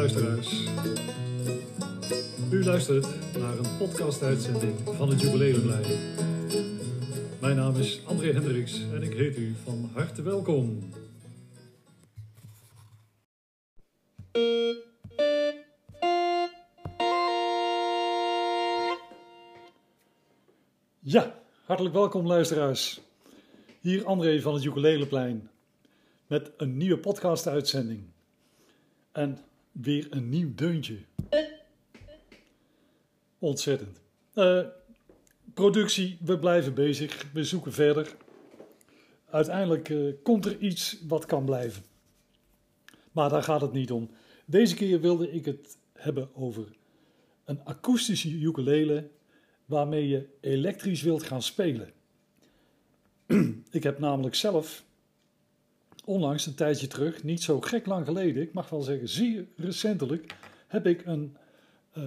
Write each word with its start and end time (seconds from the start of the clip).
luisteraars. 0.00 0.64
U 2.50 2.64
luistert 2.64 3.06
naar 3.38 3.58
een 3.58 3.76
podcast-uitzending 3.78 4.74
van 4.84 5.08
het 5.08 5.20
Jubileumlijn. 5.20 5.84
Mijn 7.40 7.56
naam 7.56 7.76
is 7.76 8.00
André 8.06 8.32
Hendricks 8.32 8.80
en 8.92 9.02
ik 9.02 9.12
heet 9.12 9.36
u 9.36 9.54
van 9.64 9.90
harte 9.94 10.22
welkom. 10.22 10.92
Ja, 20.98 21.34
hartelijk 21.64 21.94
welkom 21.94 22.26
luisteraars. 22.26 23.00
Hier 23.80 24.04
André 24.04 24.40
van 24.40 24.54
het 24.54 24.64
Ukuleleplein 24.64 25.50
met 26.26 26.50
een 26.56 26.76
nieuwe 26.76 26.98
podcast-uitzending. 26.98 28.02
En 29.12 29.38
weer 29.72 30.06
een 30.10 30.28
nieuw 30.28 30.54
deuntje. 30.54 30.98
Ontzettend. 33.38 34.00
Eh, 34.34 34.60
productie, 35.54 36.18
we 36.24 36.38
blijven 36.38 36.74
bezig, 36.74 37.26
we 37.32 37.44
zoeken 37.44 37.72
verder. 37.72 38.16
Uiteindelijk 39.30 39.88
eh, 39.88 39.98
komt 40.22 40.46
er 40.46 40.58
iets 40.58 40.98
wat 41.08 41.26
kan 41.26 41.44
blijven. 41.44 41.82
Maar 43.12 43.28
daar 43.28 43.42
gaat 43.42 43.60
het 43.60 43.72
niet 43.72 43.90
om. 43.90 44.10
Deze 44.44 44.74
keer 44.74 45.00
wilde 45.00 45.30
ik 45.30 45.44
het 45.44 45.78
hebben 45.92 46.34
over 46.34 46.76
een 47.44 47.64
akoestische 47.64 48.30
ukulele 48.30 49.10
waarmee 49.64 50.08
je 50.08 50.28
elektrisch 50.40 51.02
wilt 51.02 51.22
gaan 51.22 51.42
spelen. 51.42 51.92
ik 53.70 53.82
heb 53.82 53.98
namelijk 53.98 54.34
zelf 54.34 54.84
onlangs 56.04 56.46
een 56.46 56.54
tijdje 56.54 56.86
terug, 56.86 57.22
niet 57.22 57.42
zo 57.42 57.60
gek 57.60 57.86
lang 57.86 58.06
geleden, 58.06 58.42
ik 58.42 58.52
mag 58.52 58.68
wel 58.68 58.82
zeggen 58.82 59.08
zeer 59.08 59.46
recentelijk, 59.56 60.34
heb 60.66 60.86
ik 60.86 61.06
een 61.06 61.36
uh, 61.98 62.04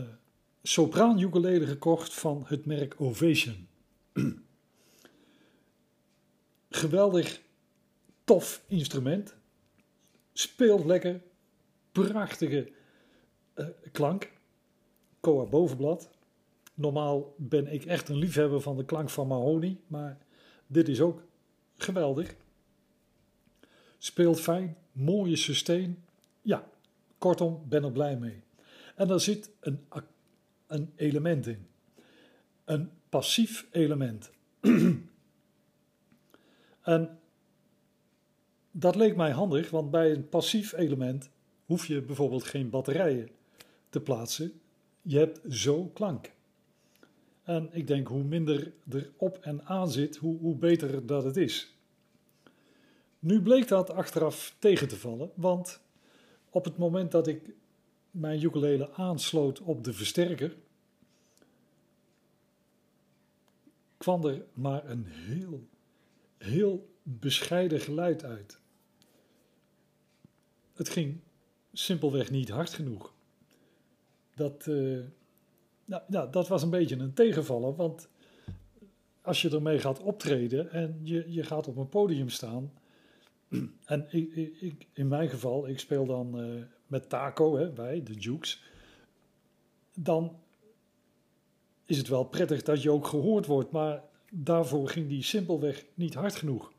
sopraan 0.63 1.19
gekocht 1.65 2.13
van 2.13 2.43
het 2.47 2.65
merk 2.65 2.95
Ovation. 2.97 3.67
Geweldig 6.69 7.41
tof 8.23 8.63
instrument. 8.67 9.35
Speelt 10.33 10.85
lekker. 10.85 11.21
Prachtige 11.91 12.71
uh, 13.55 13.67
klank. 13.91 14.31
Koa 15.19 15.45
bovenblad. 15.45 16.09
Normaal 16.73 17.35
ben 17.37 17.73
ik 17.73 17.85
echt 17.85 18.09
een 18.09 18.15
liefhebber 18.15 18.61
van 18.61 18.77
de 18.77 18.85
klank 18.85 19.09
van 19.09 19.27
mahoni, 19.27 19.81
maar 19.87 20.17
dit 20.67 20.87
is 20.87 21.01
ook 21.01 21.23
geweldig. 21.77 22.35
Speelt 24.03 24.39
fijn, 24.39 24.77
mooie 24.91 25.35
sustain. 25.35 26.03
Ja, 26.41 26.69
kortom, 27.17 27.63
ben 27.67 27.83
er 27.83 27.91
blij 27.91 28.17
mee. 28.17 28.43
En 28.95 29.07
daar 29.07 29.19
zit 29.19 29.51
een, 29.59 29.79
een 30.67 30.91
element 30.95 31.47
in. 31.47 31.67
Een 32.65 32.89
passief 33.09 33.67
element. 33.71 34.31
en 36.81 37.19
dat 38.71 38.95
leek 38.95 39.15
mij 39.15 39.31
handig, 39.31 39.69
want 39.69 39.91
bij 39.91 40.11
een 40.11 40.29
passief 40.29 40.73
element 40.73 41.29
hoef 41.65 41.85
je 41.85 42.01
bijvoorbeeld 42.01 42.43
geen 42.43 42.69
batterijen 42.69 43.29
te 43.89 43.99
plaatsen. 44.01 44.61
Je 45.01 45.17
hebt 45.17 45.41
zo 45.49 45.85
klank. 45.85 46.31
En 47.43 47.69
ik 47.71 47.87
denk 47.87 48.07
hoe 48.07 48.23
minder 48.23 48.73
er 48.89 49.11
op 49.17 49.37
en 49.41 49.65
aan 49.65 49.91
zit, 49.91 50.15
hoe, 50.15 50.37
hoe 50.39 50.55
beter 50.55 51.05
dat 51.05 51.23
het 51.23 51.37
is. 51.37 51.73
Nu 53.23 53.41
bleek 53.41 53.67
dat 53.67 53.89
achteraf 53.89 54.55
tegen 54.59 54.87
te 54.87 54.97
vallen, 54.97 55.31
want 55.35 55.79
op 56.49 56.65
het 56.65 56.77
moment 56.77 57.11
dat 57.11 57.27
ik 57.27 57.55
mijn 58.11 58.43
ukulele 58.43 58.91
aansloot 58.91 59.61
op 59.61 59.83
de 59.83 59.93
versterker, 59.93 60.55
kwam 63.97 64.25
er 64.25 64.45
maar 64.53 64.89
een 64.89 65.05
heel, 65.05 65.67
heel 66.37 66.89
bescheiden 67.03 67.79
geluid 67.79 68.23
uit. 68.23 68.59
Het 70.73 70.89
ging 70.89 71.19
simpelweg 71.73 72.31
niet 72.31 72.49
hard 72.49 72.73
genoeg. 72.73 73.13
Dat, 74.35 74.65
uh, 74.65 75.03
nou, 75.85 76.03
ja, 76.07 76.27
dat 76.27 76.47
was 76.47 76.61
een 76.63 76.69
beetje 76.69 76.97
een 76.97 77.13
tegenvaller, 77.13 77.75
want 77.75 78.07
als 79.21 79.41
je 79.41 79.49
ermee 79.49 79.79
gaat 79.79 79.99
optreden 79.99 80.71
en 80.71 80.99
je, 81.03 81.31
je 81.31 81.43
gaat 81.43 81.67
op 81.67 81.77
een 81.77 81.89
podium 81.89 82.29
staan. 82.29 82.71
En 83.85 84.07
in 84.93 85.07
mijn 85.07 85.29
geval, 85.29 85.67
ik 85.67 85.79
speel 85.79 86.05
dan 86.05 86.39
uh, 86.39 86.61
met 86.87 87.09
Taco, 87.09 87.57
hè, 87.57 87.73
wij, 87.73 88.03
de 88.03 88.13
Jukes. 88.13 88.63
Dan 89.93 90.35
is 91.85 91.97
het 91.97 92.07
wel 92.07 92.23
prettig 92.23 92.63
dat 92.63 92.81
je 92.81 92.91
ook 92.91 93.07
gehoord 93.07 93.45
wordt, 93.45 93.71
maar 93.71 94.03
daarvoor 94.31 94.89
ging 94.89 95.07
die 95.07 95.23
simpelweg 95.23 95.85
niet 95.93 96.13
hard 96.13 96.35
genoeg. 96.35 96.71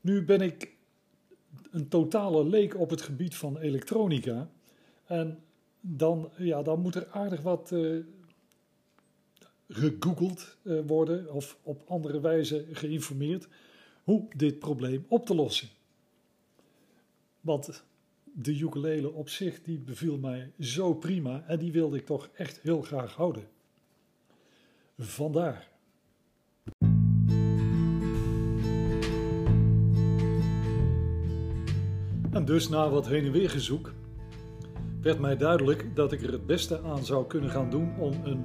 Nu 0.00 0.24
ben 0.24 0.40
ik 0.40 0.72
een 1.70 1.88
totale 1.88 2.44
leek 2.44 2.76
op 2.76 2.90
het 2.90 3.02
gebied 3.02 3.36
van 3.36 3.58
elektronica. 3.58 4.50
En 5.06 5.38
dan, 5.80 6.30
ja, 6.36 6.62
dan 6.62 6.80
moet 6.80 6.94
er 6.94 7.08
aardig 7.10 7.40
wat 7.40 7.70
uh, 7.72 8.04
gegoogeld 9.68 10.56
uh, 10.62 10.80
worden 10.86 11.32
of 11.32 11.58
op 11.62 11.82
andere 11.86 12.20
wijze 12.20 12.66
geïnformeerd 12.72 13.48
hoe 14.10 14.28
dit 14.36 14.58
probleem 14.58 15.04
op 15.08 15.26
te 15.26 15.34
lossen. 15.34 15.68
Want 17.40 17.84
de 18.24 18.58
ukulele 18.58 19.12
op 19.12 19.28
zich 19.28 19.62
die 19.62 19.78
beviel 19.78 20.18
mij 20.18 20.52
zo 20.58 20.94
prima 20.94 21.44
en 21.46 21.58
die 21.58 21.72
wilde 21.72 21.96
ik 21.96 22.06
toch 22.06 22.30
echt 22.34 22.60
heel 22.60 22.82
graag 22.82 23.14
houden. 23.14 23.48
Vandaar. 24.98 25.68
En 32.30 32.44
dus 32.44 32.68
na 32.68 32.90
wat 32.90 33.06
heen 33.06 33.24
en 33.24 33.32
weer 33.32 33.50
gezoek 33.50 33.92
werd 35.00 35.18
mij 35.18 35.36
duidelijk 35.36 35.96
dat 35.96 36.12
ik 36.12 36.22
er 36.22 36.32
het 36.32 36.46
beste 36.46 36.80
aan 36.82 37.04
zou 37.04 37.26
kunnen 37.26 37.50
gaan 37.50 37.70
doen 37.70 37.98
om 37.98 38.24
een 38.24 38.44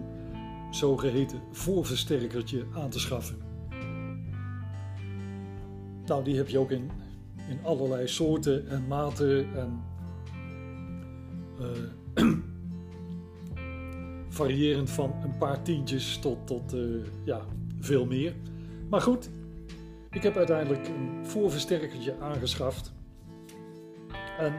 zogeheten 0.72 1.42
voorversterkertje 1.52 2.66
aan 2.74 2.90
te 2.90 3.00
schaffen. 3.00 3.45
Nou, 6.06 6.24
die 6.24 6.36
heb 6.36 6.48
je 6.48 6.60
ook 6.60 6.72
in, 6.72 6.92
in 7.50 7.60
allerlei 7.64 8.08
soorten 8.08 8.70
en 8.70 8.88
maten 8.88 9.48
en 9.56 9.84
uh, 11.60 12.28
variërend 14.30 14.90
van 14.90 15.14
een 15.24 15.38
paar 15.38 15.62
tientjes 15.62 16.18
tot, 16.18 16.48
tot 16.48 16.74
uh, 16.74 17.06
ja, 17.24 17.42
veel 17.80 18.06
meer. 18.06 18.34
Maar 18.90 19.02
goed, 19.02 19.30
ik 20.10 20.24
heb 20.24 20.38
uiteindelijk 20.38 20.88
een 20.88 21.26
voorversterkertje 21.26 22.20
aangeschaft. 22.20 22.94
En 24.38 24.54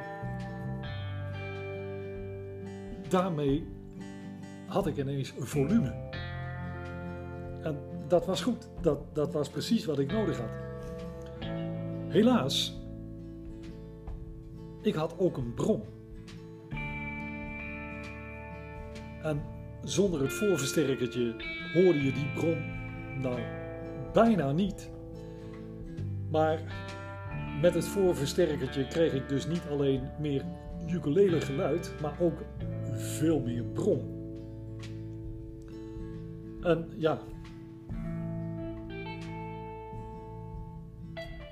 daarmee 3.09 3.67
had 4.67 4.87
ik 4.87 4.97
ineens 4.97 5.35
volume. 5.39 5.95
En 7.63 7.79
dat 8.09 8.27
was 8.27 8.43
goed. 8.43 8.69
Dat, 8.81 9.15
dat 9.15 9.33
was 9.33 9.49
precies 9.49 9.85
wat 9.85 9.99
ik 9.99 10.13
nodig 10.13 10.39
had. 10.39 10.66
Helaas, 12.17 12.81
ik 14.83 14.95
had 14.95 15.19
ook 15.19 15.37
een 15.37 15.55
bron. 15.55 15.83
En 19.23 19.43
zonder 19.83 20.21
het 20.21 20.33
voorversterkertje 20.33 21.35
hoorde 21.75 22.05
je 22.05 22.13
die 22.13 22.33
bron 22.35 22.59
nou 23.21 23.41
bijna 24.13 24.53
niet. 24.53 24.91
Maar 26.31 26.61
met 27.61 27.75
het 27.75 27.87
voorversterkertje 27.87 28.89
kreeg 28.89 29.13
ik 29.13 29.29
dus 29.29 29.47
niet 29.47 29.63
alleen 29.71 30.03
meer 30.21 30.45
ukulele 30.91 31.41
geluid, 31.41 31.95
maar 32.01 32.17
ook 32.21 32.45
veel 32.93 33.41
meer 33.41 33.65
bron. 33.65 34.01
En 36.63 36.89
ja, 36.97 37.21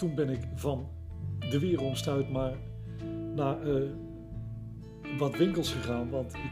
toen 0.05 0.15
ben 0.15 0.29
ik 0.29 0.41
van 0.55 0.89
de 1.51 1.59
weeromstuit 1.59 2.31
maar 2.31 2.57
naar 3.35 3.67
uh, 3.67 3.91
wat 5.19 5.37
winkels 5.37 5.73
gegaan, 5.73 6.11
want 6.11 6.35
ik 6.35 6.51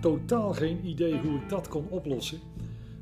totaal 0.00 0.52
geen 0.52 0.86
idee 0.86 1.18
hoe 1.18 1.34
ik 1.34 1.48
dat 1.48 1.68
kon 1.68 1.86
oplossen. 1.88 2.38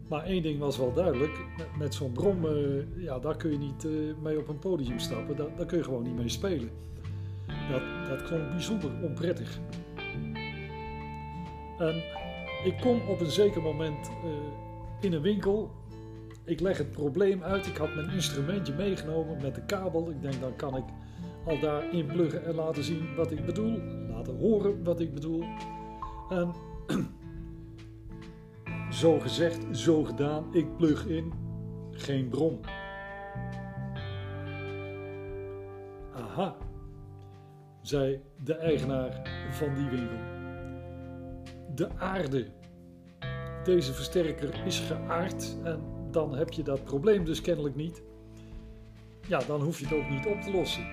Maar 0.09 0.25
één 0.25 0.43
ding 0.43 0.59
was 0.59 0.79
wel 0.79 0.93
duidelijk, 0.93 1.47
met, 1.79 1.95
zo'n 1.95 2.13
brom, 2.13 2.45
uh, 2.45 3.03
ja, 3.03 3.19
daar 3.19 3.37
kun 3.37 3.51
je 3.51 3.59
niet 3.59 3.85
uh, 3.85 4.15
mee 4.23 4.39
op 4.39 4.49
een 4.49 4.59
podium 4.59 4.99
stappen, 4.99 5.37
daar, 5.37 5.57
daar, 5.57 5.67
kun 5.67 5.79
je 5.79 5.85
gewoon 5.85 6.03
niet 6.03 6.17
mee 6.17 6.29
spelen. 6.29 6.71
Dat, 7.71 7.83
dat 8.09 8.23
klonk 8.23 8.51
bijzonder 8.51 8.91
onprettig. 9.03 9.59
En 11.79 11.95
ik 12.65 12.75
kom 12.81 13.01
op 13.09 13.21
een 13.21 13.31
zeker 13.31 13.63
moment 13.63 14.11
in 15.01 15.13
een 15.13 15.23
winkel 15.23 15.71
ik 16.49 16.61
leg 16.61 16.79
het 16.79 16.91
probleem 16.91 17.43
uit. 17.43 17.67
Ik 17.67 17.77
had 17.77 17.95
mijn 17.95 18.11
instrumentje 18.11 18.75
meegenomen 18.75 19.43
met 19.43 19.55
de 19.55 19.65
kabel. 19.65 20.11
Ik 20.11 20.23
denk, 20.23 20.41
dan 20.41 20.57
kan 20.57 20.77
ik 20.77 20.85
al 21.45 21.61
daar 21.61 21.93
inpluggen 21.93 22.45
en 22.45 22.55
laten 22.55 22.85
zien 22.85 23.15
wat 23.15 23.31
ik 23.31 23.45
bedoel. 23.45 23.81
Laten 24.09 24.39
horen 24.39 24.85
wat 24.85 25.01
ik 25.01 25.15
bedoel. 25.15 25.45
En 26.31 26.53
zo 29.01 29.19
gezegd, 29.19 29.77
zo 29.77 30.05
gedaan. 30.05 30.55
Ik 30.55 30.77
plug 30.77 31.07
in. 31.07 31.33
Geen 31.91 32.29
bron. 32.29 32.61
Aha, 36.15 36.57
zei 37.83 38.21
de 38.45 38.55
eigenaar 38.55 39.23
van 39.51 39.75
die 39.75 39.89
winkel. 39.89 40.19
De 41.75 41.89
aarde. 41.97 42.47
Deze 43.65 43.93
versterker 43.93 44.67
is 44.67 44.81
geaard 44.81 45.57
en 45.65 45.98
dan 46.19 46.35
heb 46.35 46.53
je 46.53 46.63
dat 46.63 46.85
probleem 46.85 47.25
dus 47.25 47.41
kennelijk 47.41 47.75
niet. 47.75 48.03
Ja, 49.27 49.39
dan 49.47 49.61
hoef 49.61 49.79
je 49.79 49.87
het 49.87 49.95
ook 49.95 50.11
niet 50.11 50.27
op 50.27 50.41
te 50.41 50.51
lossen. 50.51 50.87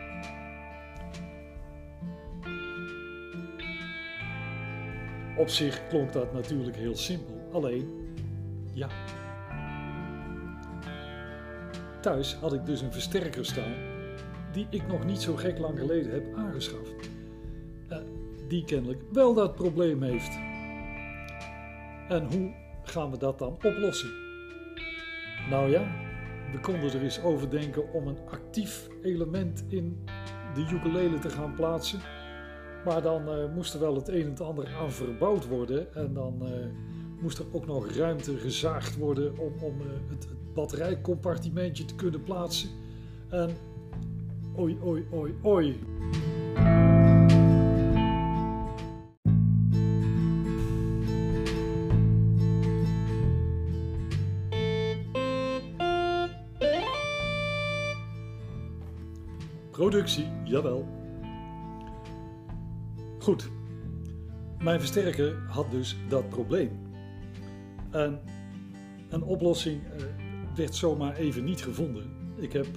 Op 5.38 5.50
zich 5.50 5.88
klonk 5.88 6.14
dat 6.14 6.34
natuurlijk 6.34 6.76
heel 6.76 6.96
simpel, 6.96 7.50
alleen 7.52 8.16
ja. 8.74 8.90
Thuis 12.02 12.36
had 12.36 12.54
ik 12.54 12.66
dus 12.66 12.82
een 12.82 12.92
versterker 12.92 13.46
staan 13.46 13.74
die 14.52 14.68
ik 14.70 14.88
nog 14.88 15.06
niet 15.06 15.22
zo 15.22 15.36
gek 15.36 15.58
lang 15.58 15.80
geleden 15.80 16.12
heb 16.12 16.36
aangeschaft. 16.36 17.10
Uh, 17.90 17.98
die 18.48 18.66
kennelijk 18.66 19.02
wel 19.12 19.34
dat 19.34 19.56
probleem 19.56 20.02
heeft. 20.02 20.38
En 22.10 22.26
hoe 22.26 22.54
gaan 22.84 23.12
we 23.12 23.18
dat 23.18 23.40
dan 23.40 23.54
oplossen? 23.54 24.25
Nou 25.50 25.70
ja, 25.70 25.84
we 26.52 26.60
konden 26.60 26.94
er 26.94 27.02
eens 27.02 27.22
over 27.22 27.50
denken 27.50 27.94
om 27.94 28.08
een 28.08 28.20
actief 28.30 28.90
element 29.02 29.66
in 29.68 29.98
de 30.54 30.70
ukulele 30.74 31.20
te 31.20 31.30
gaan 31.30 31.54
plaatsen. 31.54 32.00
Maar 32.86 33.02
dan 33.02 33.30
uh, 33.30 33.54
moest 33.54 33.74
er 33.74 33.80
wel 33.80 33.96
het 33.96 34.08
een 34.08 34.22
en 34.22 34.30
het 34.30 34.42
ander 34.42 34.76
aan 34.80 34.92
verbouwd 34.92 35.48
worden. 35.48 35.94
En 35.94 36.14
dan 36.14 36.40
uh, 36.42 36.50
moest 37.22 37.40
er 37.40 37.46
ook 37.52 37.66
nog 37.66 37.92
ruimte 37.92 38.38
gezaagd 38.38 38.98
worden 38.98 39.38
om, 39.38 39.54
om 39.60 39.82
uh, 39.82 39.88
het, 40.10 40.24
het 40.24 40.54
batterijcompartimentje 40.54 41.86
te 41.86 41.96
kunnen 41.96 42.24
plaatsen. 42.24 42.70
En 43.30 43.50
oi, 44.56 44.78
oi, 44.82 45.06
oi, 45.12 45.36
oi. 45.42 45.80
Productie, 59.76 60.26
jawel. 60.44 60.88
Goed. 63.20 63.50
Mijn 64.60 64.80
versterker 64.80 65.36
had 65.48 65.72
dus 65.72 65.98
dat 66.10 66.30
probleem. 66.30 66.70
En 67.92 68.20
een 69.10 69.24
oplossing 69.24 69.82
uh, 69.84 70.04
werd 70.56 70.76
zomaar 70.76 71.16
even 71.16 71.44
niet 71.44 71.64
gevonden. 71.64 72.04
Ik 72.36 72.54
heb, 72.54 72.68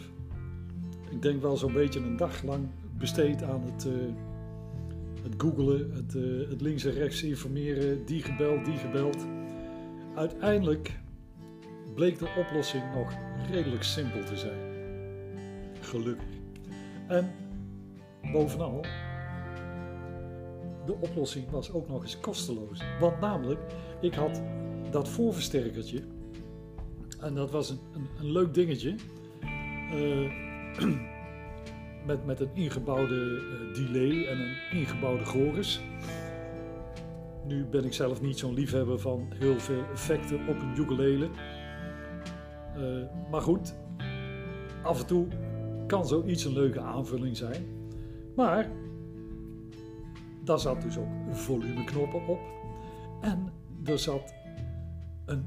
ik 1.10 1.22
denk 1.22 1.42
wel 1.42 1.56
zo'n 1.56 1.72
beetje 1.72 2.00
een 2.00 2.16
dag 2.16 2.42
lang 2.42 2.68
besteed 2.98 3.42
aan 3.42 3.62
het, 3.62 3.86
uh, 3.86 3.92
het 5.22 5.34
googelen, 5.36 5.92
het, 5.94 6.14
uh, 6.14 6.48
het 6.48 6.60
links 6.60 6.84
en 6.84 6.92
rechts 6.92 7.22
informeren, 7.22 8.04
die 8.04 8.22
gebeld, 8.22 8.64
die 8.64 8.76
gebeld. 8.76 9.26
Uiteindelijk 10.14 10.98
bleek 11.94 12.18
de 12.18 12.28
oplossing 12.38 12.82
nog 12.94 13.12
redelijk 13.50 13.82
simpel 13.82 14.24
te 14.24 14.36
zijn. 14.36 14.58
Gelukkig. 15.80 16.37
En 17.08 17.30
bovenal, 18.32 18.80
de 20.86 20.94
oplossing 21.00 21.50
was 21.50 21.72
ook 21.72 21.88
nog 21.88 22.02
eens 22.02 22.20
kosteloos. 22.20 22.82
Want 23.00 23.20
namelijk, 23.20 23.60
ik 24.00 24.14
had 24.14 24.42
dat 24.90 25.08
voorversterkertje, 25.08 26.02
en 27.20 27.34
dat 27.34 27.50
was 27.50 27.70
een, 27.70 27.78
een, 27.94 28.08
een 28.18 28.32
leuk 28.32 28.54
dingetje, 28.54 28.94
uh, 29.94 30.32
met, 32.06 32.26
met 32.26 32.40
een 32.40 32.50
ingebouwde 32.54 33.14
uh, 33.14 33.74
delay 33.74 34.26
en 34.26 34.40
een 34.40 34.56
ingebouwde 34.78 35.24
chorus. 35.24 35.80
Nu 37.46 37.64
ben 37.64 37.84
ik 37.84 37.92
zelf 37.92 38.20
niet 38.20 38.38
zo'n 38.38 38.54
liefhebber 38.54 38.98
van 38.98 39.26
heel 39.34 39.60
veel 39.60 39.84
effecten 39.92 40.48
op 40.48 40.60
een 40.60 40.78
ukulele. 40.78 41.28
Uh, 42.76 43.04
maar 43.30 43.40
goed, 43.40 43.74
af 44.82 45.00
en 45.00 45.06
toe 45.06 45.26
kan 45.88 46.06
zoiets 46.06 46.44
een 46.44 46.52
leuke 46.52 46.80
aanvulling 46.80 47.36
zijn. 47.36 47.64
Maar 48.36 48.70
daar 50.44 50.58
zat 50.58 50.82
dus 50.82 50.98
ook 50.98 51.08
volumeknoppen 51.30 52.26
op. 52.26 52.38
En 53.20 53.52
er 53.84 53.98
zat 53.98 54.34
een 55.24 55.44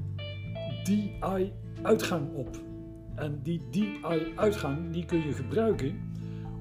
DI-uitgang 0.84 2.34
op. 2.34 2.56
En 3.14 3.40
die 3.42 3.60
DI-uitgang 3.70 4.92
die 4.92 5.04
kun 5.04 5.26
je 5.26 5.32
gebruiken 5.32 6.00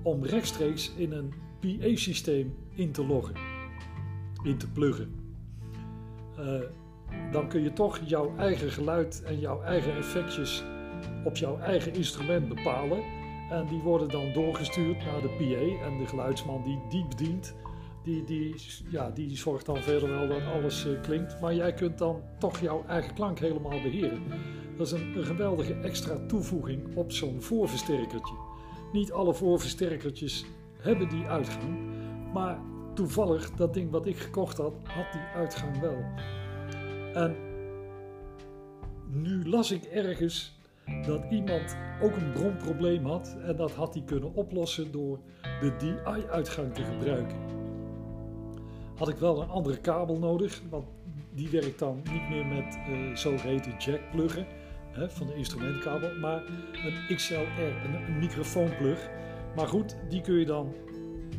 om 0.03 0.23
rechtstreeks 0.23 0.91
in 0.95 1.11
een 1.11 1.33
PA-systeem 1.59 2.55
in 2.73 2.91
te 2.91 3.05
loggen, 3.05 3.35
in 4.43 4.57
te 4.57 4.69
pluggen. 4.69 5.15
Uh, 6.39 6.59
dan 7.31 7.47
kun 7.47 7.61
je 7.61 7.73
toch 7.73 7.99
jouw 8.05 8.35
eigen 8.37 8.71
geluid 8.71 9.23
en 9.23 9.39
jouw 9.39 9.61
eigen 9.61 9.95
effectjes 9.95 10.63
op 11.23 11.35
jouw 11.35 11.59
eigen 11.59 11.93
instrument 11.93 12.47
bepalen 12.47 13.20
en 13.51 13.67
die 13.67 13.81
worden 13.81 14.09
dan 14.09 14.33
doorgestuurd 14.33 15.05
naar 15.05 15.21
de 15.21 15.27
PA. 15.27 15.85
En 15.85 15.97
de 15.97 16.07
geluidsman 16.07 16.63
die 16.63 16.79
die 16.89 17.05
bedient, 17.07 17.55
die, 18.03 18.23
die, 18.23 18.55
ja, 18.89 19.09
die 19.09 19.37
zorgt 19.37 19.65
dan 19.65 19.77
verder 19.77 20.09
wel 20.09 20.27
dat 20.27 20.41
alles 20.53 20.85
uh, 20.85 21.01
klinkt. 21.01 21.41
Maar 21.41 21.55
jij 21.55 21.73
kunt 21.73 21.97
dan 21.97 22.21
toch 22.39 22.59
jouw 22.59 22.83
eigen 22.87 23.13
klank 23.13 23.39
helemaal 23.39 23.81
beheren. 23.81 24.23
Dat 24.77 24.85
is 24.87 24.91
een, 24.91 25.17
een 25.17 25.23
geweldige 25.23 25.73
extra 25.73 26.25
toevoeging 26.27 26.95
op 26.95 27.11
zo'n 27.11 27.41
voorversterkertje. 27.41 28.35
Niet 28.91 29.11
alle 29.11 29.33
voorversterkertjes 29.33 30.45
hebben 30.77 31.09
die 31.09 31.25
uitgang. 31.25 31.79
Maar 32.33 32.59
toevallig, 32.93 33.51
dat 33.51 33.73
ding 33.73 33.91
wat 33.91 34.05
ik 34.05 34.17
gekocht 34.17 34.57
had, 34.57 34.73
had 34.83 35.11
die 35.11 35.21
uitgang 35.35 35.79
wel. 35.79 36.03
En 37.13 37.35
nu 39.07 39.49
las 39.49 39.71
ik 39.71 39.83
ergens 39.83 40.60
dat 41.05 41.23
iemand 41.29 41.77
ook 42.01 42.15
een 42.15 42.31
bronprobleem 42.31 43.05
had 43.05 43.37
en 43.45 43.55
dat 43.55 43.71
had 43.71 43.93
hij 43.93 44.03
kunnen 44.03 44.33
oplossen 44.33 44.91
door 44.91 45.19
de 45.41 45.75
DI-uitgang 45.77 46.73
te 46.73 46.83
gebruiken. 46.83 47.37
Had 48.95 49.09
ik 49.09 49.17
wel 49.17 49.41
een 49.41 49.49
andere 49.49 49.77
kabel 49.77 50.17
nodig, 50.17 50.61
want 50.69 50.85
die 51.33 51.49
werkt 51.49 51.79
dan 51.79 52.01
niet 52.11 52.29
meer 52.29 52.45
met 52.45 52.79
uh, 52.89 53.15
zogeheten 53.15 53.73
jackpluggen 53.77 54.45
hè, 54.91 55.09
van 55.09 55.27
de 55.27 55.35
instrumentkabel, 55.35 56.15
maar 56.19 56.43
een 56.85 57.15
XLR, 57.15 57.35
een, 57.35 57.93
een 57.93 58.19
microfoonplug. 58.19 59.09
Maar 59.55 59.67
goed, 59.67 59.95
die 60.09 60.21
kun 60.21 60.35
je 60.35 60.45
dan 60.45 60.73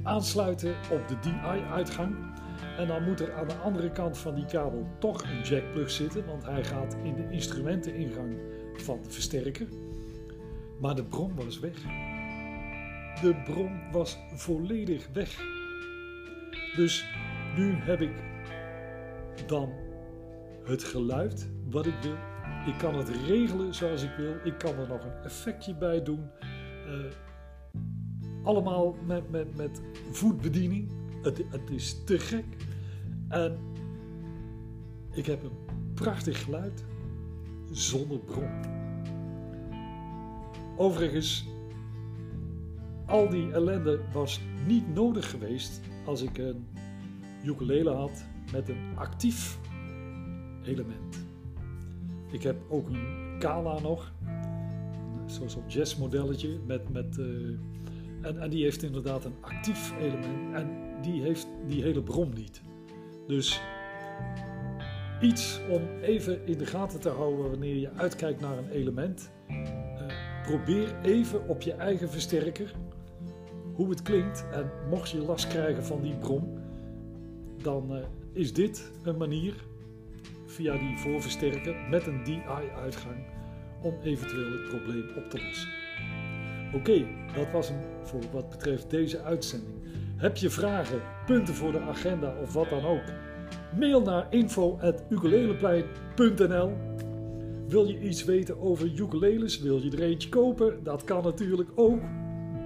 aansluiten 0.02 0.74
op 0.90 1.08
de 1.08 1.18
DI-uitgang. 1.20 2.14
En 2.78 2.86
dan 2.86 3.04
moet 3.04 3.20
er 3.20 3.34
aan 3.34 3.48
de 3.48 3.54
andere 3.54 3.90
kant 3.90 4.18
van 4.18 4.34
die 4.34 4.44
kabel 4.44 4.86
toch 4.98 5.22
een 5.22 5.42
jackplug 5.42 5.90
zitten, 5.90 6.26
want 6.26 6.44
hij 6.44 6.64
gaat 6.64 6.96
in 7.02 7.14
de 7.14 7.30
instrumenteningang 7.30 8.36
van 8.84 8.98
de 9.02 9.10
versterker. 9.10 9.66
Maar 10.80 10.94
de 10.94 11.04
bron 11.04 11.34
was 11.34 11.58
weg. 11.58 11.82
De 13.20 13.42
bron 13.44 13.90
was 13.92 14.18
volledig 14.34 15.08
weg. 15.12 15.40
Dus 16.76 17.04
nu 17.56 17.72
heb 17.74 18.00
ik 18.00 18.12
dan 19.46 19.72
het 20.64 20.84
geluid 20.84 21.50
wat 21.70 21.86
ik 21.86 21.94
wil. 22.02 22.16
Ik 22.66 22.78
kan 22.78 22.94
het 22.94 23.08
regelen 23.08 23.74
zoals 23.74 24.02
ik 24.02 24.14
wil. 24.16 24.34
Ik 24.44 24.58
kan 24.58 24.78
er 24.78 24.88
nog 24.88 25.04
een 25.04 25.22
effectje 25.24 25.74
bij 25.74 26.02
doen. 26.02 26.30
Uh, 26.86 26.92
allemaal 28.42 28.96
met, 29.06 29.30
met, 29.30 29.56
met 29.56 29.80
voetbediening. 30.10 30.92
Het, 31.22 31.42
het 31.50 31.70
is 31.70 32.04
te 32.04 32.18
gek. 32.18 32.44
En 33.28 33.58
ik 35.12 35.26
heb 35.26 35.42
een 35.42 35.56
prachtig 35.94 36.42
geluid 36.44 36.84
zonder 37.72 38.18
bron. 38.18 38.50
Overigens, 40.76 41.46
al 43.06 43.28
die 43.28 43.52
ellende 43.52 44.00
was 44.12 44.40
niet 44.66 44.94
nodig 44.94 45.30
geweest 45.30 45.80
als 46.06 46.22
ik 46.22 46.38
een 46.38 46.66
ukulele 47.44 47.90
had 47.90 48.24
met 48.52 48.68
een 48.68 48.92
actief 48.94 49.58
element. 50.64 51.26
Ik 52.30 52.42
heb 52.42 52.56
ook 52.68 52.88
een 52.88 53.36
Kala 53.38 53.80
nog, 53.80 54.12
zo'n 55.26 55.64
jazzmodelletje 55.66 56.58
met, 56.66 56.92
met 56.92 57.16
uh, 57.18 57.58
en, 58.22 58.38
en 58.38 58.50
die 58.50 58.62
heeft 58.62 58.82
inderdaad 58.82 59.24
een 59.24 59.34
actief 59.40 59.92
element 60.00 60.54
en 60.54 60.70
die 61.02 61.22
heeft 61.22 61.48
die 61.66 61.82
hele 61.82 62.02
bron 62.02 62.32
niet. 62.34 62.62
Dus 63.26 63.60
iets 65.22 65.60
om 65.68 65.82
even 66.00 66.46
in 66.46 66.58
de 66.58 66.66
gaten 66.66 67.00
te 67.00 67.08
houden 67.08 67.50
wanneer 67.50 67.76
je 67.76 67.90
uitkijkt 67.96 68.40
naar 68.40 68.58
een 68.58 68.70
element. 68.70 69.30
Uh, 69.48 69.56
probeer 70.42 70.94
even 71.02 71.48
op 71.48 71.62
je 71.62 71.72
eigen 71.72 72.10
versterker 72.10 72.74
hoe 73.74 73.90
het 73.90 74.02
klinkt. 74.02 74.44
En 74.52 74.70
mocht 74.90 75.10
je 75.10 75.18
last 75.18 75.46
krijgen 75.46 75.84
van 75.84 76.02
die 76.02 76.16
brom, 76.16 76.58
dan 77.62 77.96
uh, 77.96 78.04
is 78.32 78.52
dit 78.52 78.90
een 79.02 79.16
manier 79.16 79.54
via 80.46 80.76
die 80.78 80.98
voorversterker 80.98 81.76
met 81.90 82.06
een 82.06 82.24
DI-uitgang 82.24 83.24
om 83.82 83.94
eventueel 84.02 84.52
het 84.52 84.68
probleem 84.68 85.08
op 85.16 85.30
te 85.30 85.42
lossen. 85.42 85.68
Oké, 86.74 87.06
dat 87.34 87.50
was 87.50 87.68
hem 87.68 87.78
voor 88.02 88.20
wat 88.32 88.50
betreft 88.50 88.90
deze 88.90 89.22
uitzending. 89.22 89.72
Heb 90.16 90.36
je 90.36 90.50
vragen, 90.50 91.00
punten 91.26 91.54
voor 91.54 91.72
de 91.72 91.80
agenda 91.80 92.34
of 92.42 92.52
wat 92.52 92.68
dan 92.68 92.84
ook? 92.84 93.04
Mail 93.78 94.02
naar 94.02 94.26
info.ukuleleplein.nl 94.30 96.72
Wil 97.68 97.84
je 97.84 98.00
iets 98.00 98.24
weten 98.24 98.60
over 98.60 99.00
ukuleles? 99.00 99.60
Wil 99.60 99.82
je 99.82 99.90
er 99.90 100.02
eentje 100.02 100.28
kopen? 100.28 100.82
Dat 100.82 101.04
kan 101.04 101.22
natuurlijk 101.22 101.70
ook. 101.74 102.00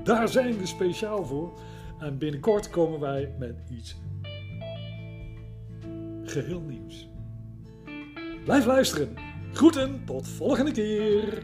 Daar 0.05 0.29
zijn 0.29 0.59
we 0.59 0.67
speciaal 0.67 1.25
voor. 1.25 1.59
En 1.99 2.19
binnenkort 2.19 2.71
komen 2.71 3.01
wij 3.01 3.35
met 3.39 3.57
iets 3.71 3.97
geheel 6.23 6.61
nieuws. 6.61 7.09
Blijf 8.45 8.67
luisteren. 8.67 9.09
Groeten, 9.53 10.03
tot 10.05 10.29
volgende 10.29 10.73
keer. 10.73 11.43